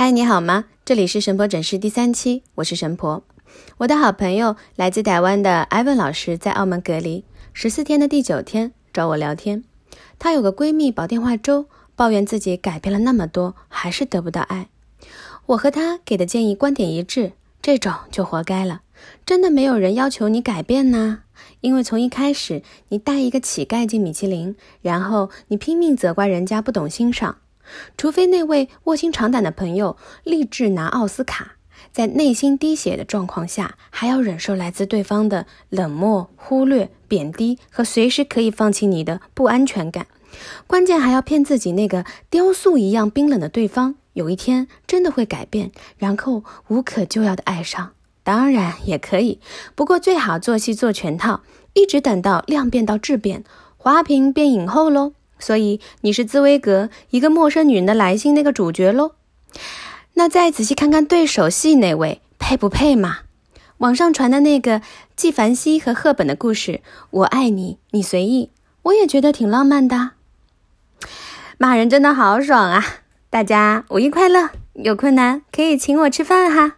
[0.00, 0.66] 嗨，你好吗？
[0.84, 3.24] 这里是神婆诊室第三期，我是神婆。
[3.78, 9.64] 我的好朋友来自台湾的艾文老师在澳门隔离十四天的第九天找我聊天。
[10.16, 11.66] 她有个闺蜜煲电话粥，
[11.96, 14.68] 抱怨自己改变了那么多，还是得不到爱。
[15.46, 18.82] 我和她给的建议观点一致，这种就活该了。
[19.26, 21.22] 真的没有人要求你改变呢，
[21.60, 27.38] 因为从一开始你带一个乞丐进米其林，然后你拼命责怪人家不懂欣赏。
[27.96, 31.56] 除非那位卧薪尝胆的朋友立志拿奥斯卡，
[31.92, 40.06] 在内心滴血的状况下，还要忍受来自对方的冷漠、忽略、贬低和随时可以放弃你的不安全感，
[40.66, 47.92] 关键还要骗自己那个雕塑一样冰冷的对方，有一天真的会改变，然后无可救药的爱上。
[48.22, 49.40] 当然也可以，
[49.74, 51.40] 不过最好做戏做全套，
[51.72, 53.42] 一直等到量变到质变，
[53.78, 55.14] 花瓶变影后喽。
[55.38, 59.12] 所以你是茨威格一个陌生女人的来信那个主角喽？
[60.14, 63.18] 那再仔细看看对手戏那位配不配嘛？
[63.78, 64.82] 网上传的那个
[65.14, 68.50] 纪梵希和赫本的故事，我爱你，你随意，
[68.82, 70.10] 我也觉得挺浪漫的。
[71.58, 72.84] 骂人真的好爽啊！
[73.30, 74.50] 大家五一快乐！
[74.74, 76.77] 有困难可以请我吃饭哈。